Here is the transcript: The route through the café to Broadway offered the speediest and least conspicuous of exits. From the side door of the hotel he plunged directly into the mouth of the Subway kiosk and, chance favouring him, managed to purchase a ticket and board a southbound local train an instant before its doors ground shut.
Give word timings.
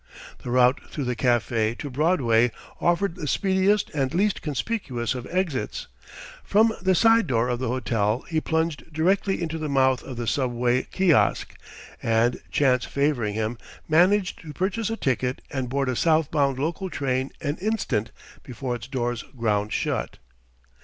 The 0.39 0.49
route 0.49 0.81
through 0.89 1.03
the 1.03 1.15
café 1.15 1.77
to 1.77 1.91
Broadway 1.91 2.51
offered 2.79 3.13
the 3.17 3.27
speediest 3.27 3.91
and 3.91 4.11
least 4.15 4.41
conspicuous 4.41 5.13
of 5.13 5.27
exits. 5.29 5.85
From 6.43 6.73
the 6.81 6.95
side 6.95 7.27
door 7.27 7.47
of 7.49 7.59
the 7.59 7.67
hotel 7.67 8.21
he 8.27 8.41
plunged 8.41 8.91
directly 8.91 9.39
into 9.43 9.59
the 9.59 9.69
mouth 9.69 10.01
of 10.01 10.17
the 10.17 10.25
Subway 10.25 10.87
kiosk 10.91 11.53
and, 12.01 12.41
chance 12.49 12.85
favouring 12.85 13.35
him, 13.35 13.59
managed 13.87 14.41
to 14.41 14.53
purchase 14.53 14.89
a 14.89 14.97
ticket 14.97 15.43
and 15.51 15.69
board 15.69 15.87
a 15.87 15.95
southbound 15.95 16.57
local 16.57 16.89
train 16.89 17.29
an 17.39 17.57
instant 17.57 18.09
before 18.41 18.73
its 18.73 18.87
doors 18.87 19.21
ground 19.37 19.71
shut. 19.71 20.17